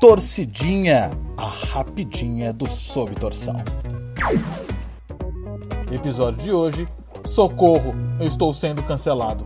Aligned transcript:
Torcidinha, 0.00 1.10
a 1.36 1.48
rapidinha 1.48 2.52
do 2.52 2.70
Sob 2.70 3.16
Torção. 3.16 3.56
Episódio 5.90 6.40
de 6.40 6.52
hoje: 6.52 6.88
Socorro, 7.24 7.96
eu 8.20 8.28
estou 8.28 8.54
sendo 8.54 8.80
cancelado. 8.84 9.44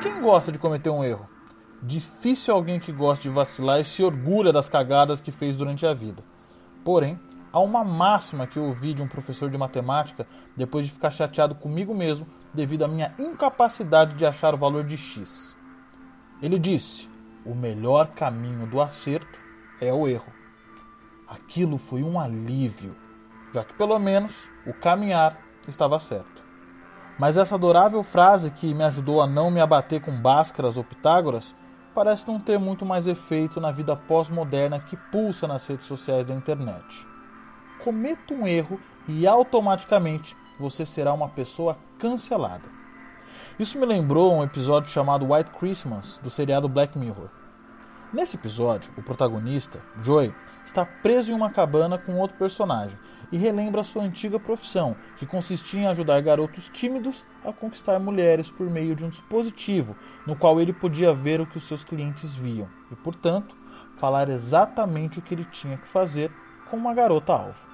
Quem 0.00 0.20
gosta 0.20 0.52
de 0.52 0.58
cometer 0.60 0.90
um 0.90 1.02
erro? 1.02 1.37
Difícil 1.82 2.52
alguém 2.52 2.80
que 2.80 2.90
gosta 2.90 3.22
de 3.22 3.28
vacilar 3.28 3.80
e 3.80 3.84
se 3.84 4.02
orgulha 4.02 4.52
das 4.52 4.68
cagadas 4.68 5.20
que 5.20 5.30
fez 5.30 5.56
durante 5.56 5.86
a 5.86 5.94
vida. 5.94 6.24
Porém, 6.84 7.18
há 7.52 7.60
uma 7.60 7.84
máxima 7.84 8.46
que 8.46 8.58
eu 8.58 8.64
ouvi 8.64 8.92
de 8.94 9.02
um 9.02 9.06
professor 9.06 9.48
de 9.48 9.56
matemática 9.56 10.26
depois 10.56 10.86
de 10.86 10.92
ficar 10.92 11.10
chateado 11.10 11.54
comigo 11.54 11.94
mesmo 11.94 12.26
devido 12.52 12.84
à 12.84 12.88
minha 12.88 13.14
incapacidade 13.18 14.14
de 14.14 14.26
achar 14.26 14.54
o 14.54 14.58
valor 14.58 14.82
de 14.82 14.96
x. 14.96 15.56
Ele 16.42 16.58
disse: 16.58 17.08
o 17.46 17.54
melhor 17.54 18.08
caminho 18.08 18.66
do 18.66 18.80
acerto 18.80 19.38
é 19.80 19.92
o 19.92 20.08
erro. 20.08 20.32
Aquilo 21.28 21.78
foi 21.78 22.02
um 22.02 22.18
alívio, 22.18 22.96
já 23.54 23.64
que 23.64 23.74
pelo 23.74 23.98
menos 23.98 24.50
o 24.66 24.72
caminhar 24.72 25.38
estava 25.68 25.98
certo. 25.98 26.44
Mas 27.18 27.36
essa 27.36 27.54
adorável 27.54 28.02
frase 28.02 28.50
que 28.50 28.74
me 28.74 28.84
ajudou 28.84 29.20
a 29.22 29.26
não 29.26 29.50
me 29.50 29.60
abater 29.60 30.00
com 30.00 30.20
Bhaskaras 30.20 30.76
ou 30.76 30.84
Pitágoras 30.84 31.54
parece 31.98 32.28
não 32.28 32.38
ter 32.38 32.60
muito 32.60 32.86
mais 32.86 33.08
efeito 33.08 33.60
na 33.60 33.72
vida 33.72 33.96
pós-moderna 33.96 34.78
que 34.78 34.96
pulsa 34.96 35.48
nas 35.48 35.66
redes 35.66 35.88
sociais 35.88 36.24
da 36.24 36.32
internet. 36.32 37.04
Cometa 37.82 38.32
um 38.32 38.46
erro 38.46 38.80
e 39.08 39.26
automaticamente 39.26 40.36
você 40.60 40.86
será 40.86 41.12
uma 41.12 41.28
pessoa 41.28 41.76
cancelada. 41.98 42.68
Isso 43.58 43.76
me 43.80 43.84
lembrou 43.84 44.32
um 44.32 44.44
episódio 44.44 44.88
chamado 44.88 45.32
White 45.32 45.50
Christmas 45.58 46.20
do 46.22 46.30
seriado 46.30 46.68
Black 46.68 46.96
Mirror. 46.96 47.30
Nesse 48.10 48.36
episódio, 48.36 48.90
o 48.96 49.02
protagonista, 49.02 49.82
Joey, 50.02 50.34
está 50.64 50.86
preso 50.86 51.30
em 51.30 51.34
uma 51.34 51.50
cabana 51.50 51.98
com 51.98 52.14
outro 52.14 52.38
personagem 52.38 52.98
e 53.30 53.36
relembra 53.36 53.84
sua 53.84 54.02
antiga 54.02 54.40
profissão, 54.40 54.96
que 55.18 55.26
consistia 55.26 55.80
em 55.80 55.86
ajudar 55.86 56.22
garotos 56.22 56.70
tímidos 56.70 57.22
a 57.44 57.52
conquistar 57.52 57.98
mulheres 57.98 58.50
por 58.50 58.68
meio 58.70 58.94
de 58.94 59.04
um 59.04 59.10
dispositivo 59.10 59.94
no 60.26 60.34
qual 60.34 60.58
ele 60.58 60.72
podia 60.72 61.12
ver 61.12 61.38
o 61.38 61.46
que 61.46 61.58
os 61.58 61.64
seus 61.64 61.84
clientes 61.84 62.34
viam 62.34 62.66
e, 62.90 62.96
portanto, 62.96 63.54
falar 63.98 64.30
exatamente 64.30 65.18
o 65.18 65.22
que 65.22 65.34
ele 65.34 65.44
tinha 65.44 65.76
que 65.76 65.86
fazer 65.86 66.32
com 66.70 66.78
uma 66.78 66.94
garota 66.94 67.34
alvo. 67.34 67.66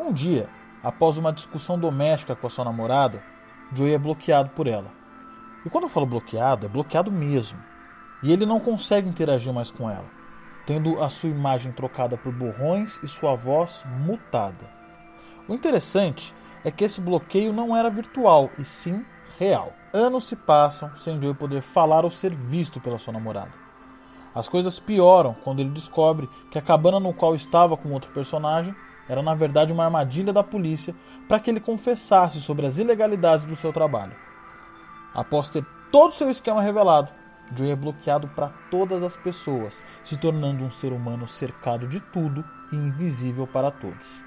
Um 0.00 0.12
dia, 0.12 0.48
após 0.82 1.16
uma 1.16 1.32
discussão 1.32 1.78
doméstica 1.78 2.34
com 2.34 2.48
a 2.48 2.50
sua 2.50 2.64
namorada, 2.64 3.22
Joey 3.72 3.94
é 3.94 3.98
bloqueado 3.98 4.50
por 4.50 4.66
ela. 4.66 4.90
E 5.64 5.70
quando 5.70 5.84
eu 5.84 5.90
falo 5.90 6.06
bloqueado, 6.06 6.66
é 6.66 6.68
bloqueado 6.68 7.12
mesmo 7.12 7.70
e 8.22 8.32
ele 8.32 8.46
não 8.46 8.60
consegue 8.60 9.08
interagir 9.08 9.52
mais 9.52 9.70
com 9.70 9.90
ela, 9.90 10.08
tendo 10.66 11.02
a 11.02 11.08
sua 11.08 11.28
imagem 11.28 11.72
trocada 11.72 12.16
por 12.16 12.32
borrões 12.32 12.98
e 13.02 13.08
sua 13.08 13.34
voz 13.34 13.84
mutada. 14.00 14.70
O 15.48 15.54
interessante 15.54 16.34
é 16.64 16.70
que 16.70 16.84
esse 16.84 17.00
bloqueio 17.00 17.52
não 17.52 17.76
era 17.76 17.90
virtual, 17.90 18.50
e 18.58 18.64
sim 18.64 19.04
real. 19.38 19.72
Anos 19.92 20.24
se 20.24 20.36
passam 20.36 20.94
sem 20.96 21.20
Joey 21.20 21.34
poder 21.34 21.62
falar 21.62 22.04
ou 22.04 22.10
ser 22.10 22.34
visto 22.34 22.80
pela 22.80 22.98
sua 22.98 23.12
namorada. 23.12 23.52
As 24.34 24.48
coisas 24.48 24.78
pioram 24.78 25.34
quando 25.44 25.60
ele 25.60 25.70
descobre 25.70 26.28
que 26.50 26.58
a 26.58 26.62
cabana 26.62 26.98
no 26.98 27.12
qual 27.12 27.34
estava 27.34 27.76
com 27.76 27.92
outro 27.92 28.10
personagem 28.12 28.74
era 29.08 29.22
na 29.22 29.34
verdade 29.34 29.72
uma 29.72 29.84
armadilha 29.84 30.32
da 30.32 30.42
polícia 30.42 30.94
para 31.28 31.38
que 31.38 31.50
ele 31.50 31.60
confessasse 31.60 32.40
sobre 32.40 32.64
as 32.64 32.78
ilegalidades 32.78 33.44
do 33.44 33.56
seu 33.56 33.72
trabalho. 33.72 34.14
Após 35.12 35.50
ter 35.50 35.64
todo 35.90 36.10
o 36.10 36.14
seu 36.14 36.30
esquema 36.30 36.62
revelado, 36.62 37.12
Joey 37.56 37.70
é 37.70 37.76
bloqueado 37.76 38.28
para 38.28 38.48
todas 38.70 39.02
as 39.02 39.16
pessoas, 39.16 39.82
se 40.04 40.16
tornando 40.16 40.64
um 40.64 40.70
ser 40.70 40.92
humano 40.92 41.26
cercado 41.26 41.86
de 41.86 42.00
tudo 42.00 42.44
e 42.72 42.76
invisível 42.76 43.46
para 43.46 43.70
todos. 43.70 44.22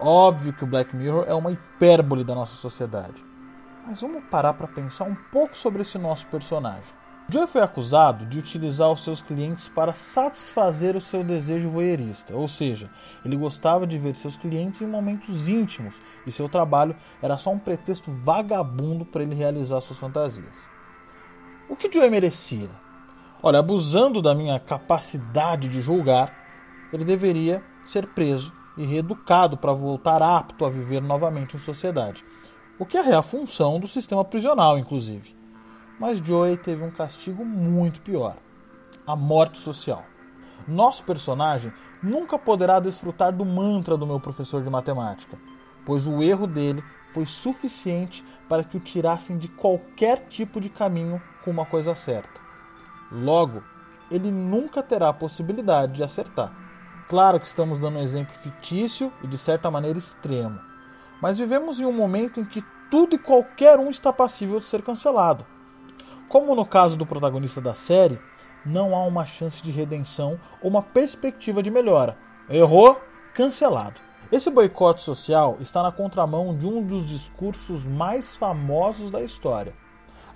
Óbvio 0.00 0.52
que 0.52 0.64
o 0.64 0.66
Black 0.66 0.94
Mirror 0.94 1.24
é 1.26 1.34
uma 1.34 1.50
hipérbole 1.50 2.22
da 2.22 2.34
nossa 2.34 2.54
sociedade. 2.54 3.24
Mas 3.86 4.00
vamos 4.00 4.22
parar 4.30 4.54
para 4.54 4.68
pensar 4.68 5.04
um 5.04 5.16
pouco 5.32 5.56
sobre 5.56 5.82
esse 5.82 5.98
nosso 5.98 6.26
personagem. 6.26 6.98
Joey 7.30 7.46
foi 7.46 7.60
acusado 7.60 8.24
de 8.24 8.38
utilizar 8.38 8.90
os 8.90 9.02
seus 9.02 9.20
clientes 9.20 9.68
para 9.68 9.92
satisfazer 9.92 10.96
o 10.96 11.00
seu 11.00 11.22
desejo 11.22 11.68
voyeurista, 11.68 12.34
ou 12.34 12.48
seja, 12.48 12.88
ele 13.22 13.36
gostava 13.36 13.86
de 13.86 13.98
ver 13.98 14.16
seus 14.16 14.38
clientes 14.38 14.80
em 14.80 14.86
momentos 14.86 15.46
íntimos 15.46 16.00
e 16.26 16.32
seu 16.32 16.48
trabalho 16.48 16.96
era 17.20 17.36
só 17.36 17.50
um 17.50 17.58
pretexto 17.58 18.10
vagabundo 18.10 19.04
para 19.04 19.22
ele 19.22 19.34
realizar 19.34 19.80
suas 19.82 19.98
fantasias. 19.98 20.77
Que 21.78 21.92
Joey 21.92 22.10
merecia? 22.10 22.68
Olha, 23.40 23.60
abusando 23.60 24.20
da 24.20 24.34
minha 24.34 24.58
capacidade 24.58 25.68
de 25.68 25.80
julgar, 25.80 26.34
ele 26.92 27.04
deveria 27.04 27.62
ser 27.84 28.08
preso 28.08 28.52
e 28.76 28.84
reeducado 28.84 29.56
para 29.56 29.72
voltar 29.72 30.20
apto 30.20 30.64
a 30.64 30.70
viver 30.70 31.00
novamente 31.00 31.54
em 31.54 31.58
sociedade. 31.58 32.24
O 32.80 32.84
que 32.84 32.96
é 32.96 33.14
a 33.14 33.22
função 33.22 33.78
do 33.78 33.86
sistema 33.86 34.24
prisional, 34.24 34.76
inclusive. 34.76 35.36
Mas 36.00 36.18
Joey 36.18 36.56
teve 36.56 36.82
um 36.82 36.90
castigo 36.90 37.44
muito 37.44 38.00
pior: 38.00 38.36
a 39.06 39.14
morte 39.14 39.58
social. 39.58 40.04
Nosso 40.66 41.04
personagem 41.04 41.72
nunca 42.02 42.36
poderá 42.36 42.80
desfrutar 42.80 43.32
do 43.32 43.44
mantra 43.44 43.96
do 43.96 44.06
meu 44.06 44.18
professor 44.18 44.62
de 44.62 44.70
matemática, 44.70 45.38
pois 45.84 46.08
o 46.08 46.22
erro 46.24 46.46
dele 46.48 46.82
foi 47.18 47.26
suficiente 47.26 48.24
para 48.48 48.62
que 48.62 48.76
o 48.76 48.80
tirassem 48.80 49.38
de 49.38 49.48
qualquer 49.48 50.28
tipo 50.28 50.60
de 50.60 50.68
caminho 50.68 51.20
com 51.44 51.50
uma 51.50 51.66
coisa 51.66 51.92
certa. 51.96 52.40
Logo, 53.10 53.60
ele 54.08 54.30
nunca 54.30 54.84
terá 54.84 55.08
a 55.08 55.12
possibilidade 55.12 55.94
de 55.94 56.04
acertar. 56.04 56.52
Claro 57.08 57.40
que 57.40 57.46
estamos 57.46 57.80
dando 57.80 57.98
um 57.98 58.02
exemplo 58.02 58.36
fictício 58.36 59.12
e 59.20 59.26
de 59.26 59.36
certa 59.36 59.68
maneira 59.68 59.98
extremo, 59.98 60.60
mas 61.20 61.40
vivemos 61.40 61.80
em 61.80 61.86
um 61.86 61.92
momento 61.92 62.38
em 62.38 62.44
que 62.44 62.62
tudo 62.88 63.16
e 63.16 63.18
qualquer 63.18 63.80
um 63.80 63.90
está 63.90 64.12
passível 64.12 64.60
de 64.60 64.66
ser 64.66 64.82
cancelado. 64.82 65.44
Como 66.28 66.54
no 66.54 66.64
caso 66.64 66.96
do 66.96 67.04
protagonista 67.04 67.60
da 67.60 67.74
série, 67.74 68.20
não 68.64 68.94
há 68.94 69.04
uma 69.04 69.26
chance 69.26 69.60
de 69.60 69.72
redenção 69.72 70.38
ou 70.62 70.70
uma 70.70 70.82
perspectiva 70.82 71.64
de 71.64 71.70
melhora. 71.70 72.16
Errou, 72.48 73.00
cancelado. 73.34 74.07
Esse 74.30 74.50
boicote 74.50 75.00
social 75.00 75.56
está 75.58 75.82
na 75.82 75.90
contramão 75.90 76.54
de 76.54 76.66
um 76.66 76.82
dos 76.82 77.04
discursos 77.06 77.86
mais 77.86 78.36
famosos 78.36 79.10
da 79.10 79.22
história. 79.22 79.72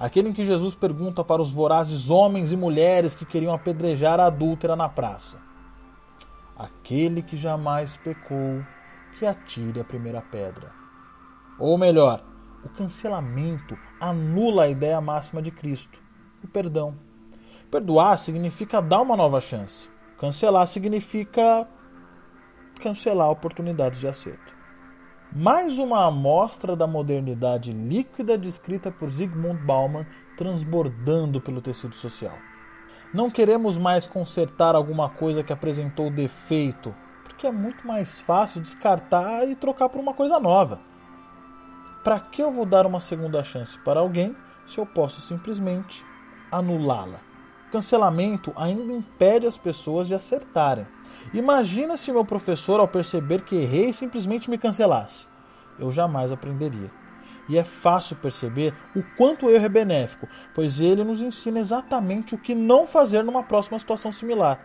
Aquele 0.00 0.30
em 0.30 0.32
que 0.32 0.46
Jesus 0.46 0.74
pergunta 0.74 1.22
para 1.22 1.42
os 1.42 1.52
vorazes 1.52 2.08
homens 2.08 2.52
e 2.52 2.56
mulheres 2.56 3.14
que 3.14 3.26
queriam 3.26 3.52
apedrejar 3.52 4.18
a 4.18 4.26
adúltera 4.26 4.74
na 4.74 4.88
praça: 4.88 5.38
Aquele 6.56 7.22
que 7.22 7.36
jamais 7.36 7.98
pecou, 7.98 8.64
que 9.18 9.26
atire 9.26 9.80
a 9.80 9.84
primeira 9.84 10.22
pedra. 10.22 10.72
Ou 11.58 11.76
melhor, 11.76 12.24
o 12.64 12.70
cancelamento 12.70 13.76
anula 14.00 14.64
a 14.64 14.68
ideia 14.68 15.00
máxima 15.02 15.42
de 15.42 15.50
Cristo, 15.50 16.02
o 16.42 16.48
perdão. 16.48 16.96
Perdoar 17.70 18.18
significa 18.18 18.80
dar 18.80 19.02
uma 19.02 19.16
nova 19.16 19.38
chance. 19.40 19.88
Cancelar 20.18 20.66
significa 20.66 21.68
cancelar 22.82 23.30
oportunidades 23.30 24.00
de 24.00 24.08
acerto. 24.08 24.56
Mais 25.32 25.78
uma 25.78 26.04
amostra 26.04 26.74
da 26.74 26.86
modernidade 26.86 27.72
líquida 27.72 28.36
descrita 28.36 28.90
por 28.90 29.08
Zygmunt 29.08 29.60
Bauman 29.60 30.04
transbordando 30.36 31.40
pelo 31.40 31.62
tecido 31.62 31.94
social. 31.94 32.36
Não 33.14 33.30
queremos 33.30 33.78
mais 33.78 34.06
consertar 34.06 34.74
alguma 34.74 35.08
coisa 35.08 35.44
que 35.44 35.52
apresentou 35.52 36.10
defeito, 36.10 36.94
porque 37.22 37.46
é 37.46 37.52
muito 37.52 37.86
mais 37.86 38.20
fácil 38.20 38.60
descartar 38.60 39.48
e 39.48 39.54
trocar 39.54 39.88
por 39.88 40.00
uma 40.00 40.12
coisa 40.12 40.40
nova. 40.40 40.80
Para 42.02 42.18
que 42.18 42.42
eu 42.42 42.50
vou 42.50 42.66
dar 42.66 42.84
uma 42.84 43.00
segunda 43.00 43.44
chance 43.44 43.78
para 43.78 44.00
alguém 44.00 44.34
se 44.66 44.78
eu 44.78 44.86
posso 44.86 45.20
simplesmente 45.20 46.04
anulá-la? 46.50 47.20
Cancelamento 47.70 48.52
ainda 48.56 48.92
impede 48.92 49.46
as 49.46 49.56
pessoas 49.56 50.08
de 50.08 50.14
acertarem. 50.14 50.86
Imagina 51.32 51.96
se 51.96 52.12
meu 52.12 52.24
professor, 52.24 52.80
ao 52.80 52.88
perceber 52.88 53.42
que 53.42 53.56
errei, 53.56 53.92
simplesmente 53.92 54.50
me 54.50 54.58
cancelasse. 54.58 55.26
Eu 55.78 55.90
jamais 55.90 56.30
aprenderia. 56.32 56.90
E 57.48 57.58
é 57.58 57.64
fácil 57.64 58.16
perceber 58.16 58.74
o 58.94 59.02
quanto 59.16 59.46
o 59.46 59.50
erro 59.50 59.64
é 59.64 59.68
benéfico, 59.68 60.28
pois 60.54 60.80
ele 60.80 61.02
nos 61.02 61.20
ensina 61.20 61.58
exatamente 61.58 62.34
o 62.34 62.38
que 62.38 62.54
não 62.54 62.86
fazer 62.86 63.22
numa 63.22 63.42
próxima 63.42 63.78
situação 63.78 64.12
similar. 64.12 64.64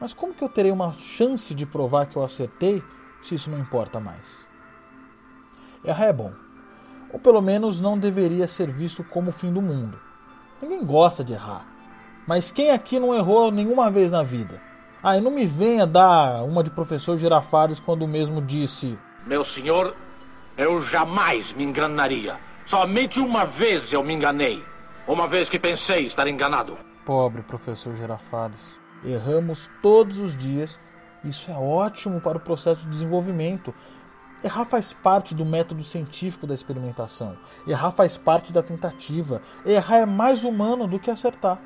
Mas 0.00 0.14
como 0.14 0.32
que 0.32 0.42
eu 0.42 0.48
terei 0.48 0.70
uma 0.70 0.92
chance 0.92 1.54
de 1.54 1.66
provar 1.66 2.06
que 2.06 2.16
eu 2.16 2.22
acertei 2.22 2.82
se 3.22 3.34
isso 3.34 3.50
não 3.50 3.58
importa 3.58 4.00
mais? 4.00 4.46
Errar 5.84 6.06
é 6.06 6.12
bom, 6.12 6.32
ou 7.12 7.18
pelo 7.18 7.42
menos 7.42 7.80
não 7.80 7.98
deveria 7.98 8.48
ser 8.48 8.70
visto 8.70 9.04
como 9.04 9.30
o 9.30 9.32
fim 9.32 9.52
do 9.52 9.60
mundo. 9.60 10.00
Ninguém 10.62 10.84
gosta 10.84 11.22
de 11.22 11.32
errar, 11.32 11.66
mas 12.26 12.50
quem 12.50 12.70
aqui 12.70 12.98
não 12.98 13.14
errou 13.14 13.50
nenhuma 13.50 13.90
vez 13.90 14.10
na 14.10 14.22
vida? 14.22 14.67
Ah, 15.02 15.16
e 15.16 15.20
não 15.20 15.30
me 15.30 15.46
venha 15.46 15.86
dar 15.86 16.42
uma 16.42 16.64
de 16.64 16.70
professor 16.70 17.16
Girafales 17.16 17.78
quando 17.78 18.02
o 18.02 18.08
mesmo 18.08 18.42
disse: 18.42 18.98
Meu 19.24 19.44
senhor, 19.44 19.94
eu 20.56 20.80
jamais 20.80 21.52
me 21.52 21.62
enganaria. 21.62 22.36
Somente 22.66 23.20
uma 23.20 23.44
vez 23.44 23.92
eu 23.92 24.02
me 24.02 24.12
enganei. 24.12 24.64
Uma 25.06 25.28
vez 25.28 25.48
que 25.48 25.58
pensei 25.58 26.04
estar 26.04 26.26
enganado. 26.26 26.76
Pobre 27.04 27.42
professor 27.42 27.94
Girafales. 27.94 28.78
Erramos 29.04 29.70
todos 29.80 30.18
os 30.18 30.36
dias. 30.36 30.80
Isso 31.24 31.50
é 31.50 31.54
ótimo 31.54 32.20
para 32.20 32.36
o 32.36 32.40
processo 32.40 32.80
de 32.80 32.90
desenvolvimento. 32.90 33.72
Errar 34.42 34.64
faz 34.64 34.92
parte 34.92 35.34
do 35.34 35.44
método 35.44 35.82
científico 35.82 36.46
da 36.46 36.54
experimentação. 36.54 37.36
Errar 37.66 37.92
faz 37.92 38.16
parte 38.16 38.52
da 38.52 38.62
tentativa. 38.62 39.40
Errar 39.64 39.98
é 39.98 40.06
mais 40.06 40.44
humano 40.44 40.86
do 40.86 40.98
que 40.98 41.10
acertar. 41.10 41.60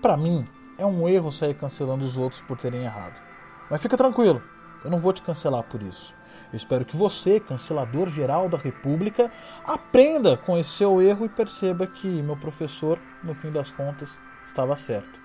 Para 0.00 0.16
mim, 0.16 0.46
é 0.78 0.86
um 0.86 1.08
erro 1.08 1.32
sair 1.32 1.54
cancelando 1.54 2.04
os 2.04 2.16
outros 2.16 2.40
por 2.40 2.56
terem 2.56 2.84
errado. 2.84 3.20
Mas 3.68 3.82
fica 3.82 3.96
tranquilo, 3.96 4.40
eu 4.84 4.90
não 4.90 4.98
vou 4.98 5.12
te 5.12 5.20
cancelar 5.20 5.64
por 5.64 5.82
isso. 5.82 6.14
Eu 6.52 6.56
espero 6.56 6.84
que 6.84 6.96
você, 6.96 7.38
cancelador 7.38 8.08
geral 8.08 8.48
da 8.48 8.56
República, 8.56 9.30
aprenda 9.66 10.36
com 10.36 10.56
esse 10.56 10.70
seu 10.70 11.02
erro 11.02 11.26
e 11.26 11.28
perceba 11.28 11.86
que 11.86 12.06
meu 12.22 12.36
professor, 12.36 12.98
no 13.22 13.34
fim 13.34 13.50
das 13.50 13.70
contas, 13.70 14.18
estava 14.46 14.74
certo. 14.76 15.20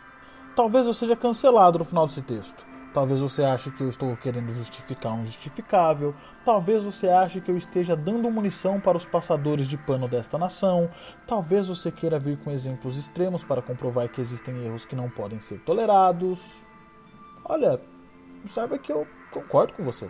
Talvez 0.55 0.85
eu 0.85 0.94
seja 0.94 1.15
cancelado 1.15 1.79
no 1.79 1.85
final 1.85 2.05
desse 2.05 2.21
texto. 2.21 2.73
Talvez 2.94 3.22
você 3.22 3.44
ache 3.44 3.72
que 3.72 3.81
eu 3.81 3.90
estou 3.90 4.16
querendo 4.16 4.54
justificar 4.54 5.13
um 5.13 5.25
justificável. 5.25 6.13
Talvez 6.45 6.84
você 6.84 7.10
ache 7.10 7.42
que 7.42 7.50
eu 7.50 7.57
esteja 7.57 7.95
dando 7.95 8.30
munição 8.30 8.80
para 8.80 8.95
os 8.95 9.06
passadores 9.06 9.68
de 9.68 9.78
pano 9.78 10.07
desta 10.07 10.38
nação. 10.38 10.88
Talvez 11.25 11.68
você 11.68 11.92
queira 11.92 12.19
vir 12.19 12.38
com 12.38 12.51
exemplos 12.51 12.95
extremos 12.95 13.44
para 13.44 13.63
comprovar 13.63 14.07
que 14.10 14.22
existem 14.22 14.63
erros 14.63 14.86
que 14.86 14.95
não 14.95 15.10
podem 15.10 15.42
ser 15.42 15.60
tolerados. 15.62 16.63
Olha, 17.44 17.81
saiba 18.45 18.78
que 18.78 18.92
eu 18.92 19.07
concordo 19.31 19.74
com 19.74 19.84
você. 19.84 20.07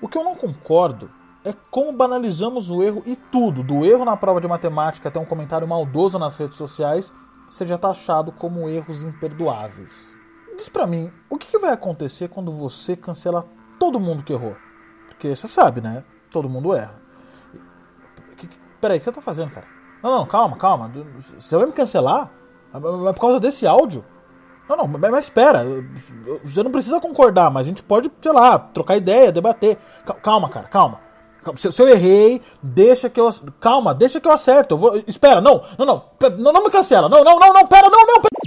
O 0.00 0.08
que 0.08 0.16
eu 0.16 0.24
não 0.24 0.34
concordo 0.34 1.10
é 1.44 1.54
como 1.70 1.92
banalizamos 1.92 2.70
o 2.70 2.82
erro 2.82 3.02
e 3.04 3.14
tudo, 3.14 3.62
do 3.62 3.84
erro 3.84 4.06
na 4.06 4.16
prova 4.16 4.40
de 4.40 4.48
matemática 4.48 5.10
até 5.10 5.20
um 5.20 5.26
comentário 5.26 5.68
maldoso 5.68 6.18
nas 6.18 6.36
redes 6.38 6.56
sociais, 6.56 7.12
seja 7.50 7.76
taxado 7.76 8.32
como 8.32 8.68
erros 8.68 9.02
imperdoáveis. 9.02 10.16
Diz 10.56 10.68
pra 10.68 10.86
mim, 10.86 11.10
que, 11.44 11.50
que 11.52 11.58
vai 11.58 11.70
acontecer 11.70 12.28
quando 12.28 12.52
você 12.52 12.96
cancela 12.96 13.46
todo 13.78 14.00
mundo 14.00 14.22
que 14.22 14.32
errou? 14.32 14.56
Porque 15.08 15.34
você 15.34 15.48
sabe, 15.48 15.80
né? 15.80 16.04
Todo 16.30 16.48
mundo 16.48 16.74
erra. 16.74 17.00
Peraí, 18.80 18.96
o 18.96 18.98
que 18.98 19.04
você 19.04 19.12
tá 19.12 19.20
fazendo, 19.20 19.50
cara? 19.50 19.66
Não, 20.02 20.18
não, 20.18 20.26
calma, 20.26 20.56
calma. 20.56 20.90
Você 21.16 21.56
vai 21.56 21.66
me 21.66 21.72
cancelar? 21.72 22.30
É 22.74 23.12
por 23.12 23.20
causa 23.20 23.38
desse 23.38 23.66
áudio? 23.66 24.04
Não, 24.68 24.76
não, 24.76 24.88
mas, 24.88 25.26
espera. 25.26 25.64
Você 26.44 26.62
não 26.62 26.70
precisa 26.70 27.00
concordar, 27.00 27.50
mas 27.50 27.66
a 27.66 27.68
gente 27.68 27.82
pode, 27.82 28.10
sei 28.20 28.32
lá, 28.32 28.58
trocar 28.58 28.96
ideia, 28.96 29.30
debater. 29.30 29.78
Calma, 30.22 30.48
cara, 30.48 30.66
calma. 30.66 31.00
Se, 31.56 31.70
se 31.70 31.82
eu 31.82 31.88
errei, 31.88 32.40
deixa 32.62 33.10
que 33.10 33.20
eu. 33.20 33.30
Calma, 33.60 33.94
deixa 33.94 34.20
que 34.20 34.26
eu 34.26 34.32
acerto. 34.32 34.74
Eu 34.74 34.78
vou, 34.78 34.96
espera, 35.06 35.40
não, 35.40 35.62
não, 35.78 35.86
não, 35.86 36.04
não, 36.38 36.52
não 36.52 36.64
me 36.64 36.70
cancela. 36.70 37.08
Não, 37.08 37.22
não, 37.22 37.38
não, 37.38 37.52
não, 37.52 37.66
pera, 37.66 37.88
não, 37.90 38.06
não, 38.06 38.20
pera. 38.20 38.42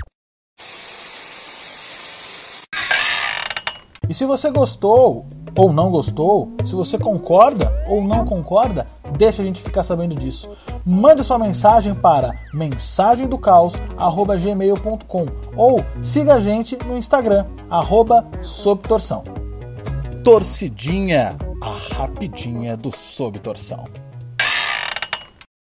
E 4.04 4.04
se 4.15 4.23
você 4.23 4.49
gostou 4.49 5.25
ou 5.57 5.73
não 5.73 5.91
gostou, 5.91 6.53
se 6.65 6.73
você 6.73 6.97
concorda 6.97 7.69
ou 7.85 8.01
não 8.01 8.23
concorda, 8.23 8.87
deixa 9.17 9.41
a 9.41 9.45
gente 9.45 9.61
ficar 9.61 9.83
sabendo 9.83 10.15
disso. 10.15 10.49
Mande 10.85 11.21
sua 11.21 11.37
mensagem 11.37 11.93
para 11.93 12.31
mensagemdocaos@gmail.com 12.53 15.25
ou 15.57 15.83
siga 16.01 16.35
a 16.35 16.39
gente 16.39 16.77
no 16.85 16.97
Instagram 16.97 17.45
@sobtorção. 18.41 19.21
Torcidinha, 20.23 21.35
a 21.61 21.95
rapidinha 21.95 22.77
do 22.77 22.95
Sob 22.95 23.37
Torção. 23.39 23.83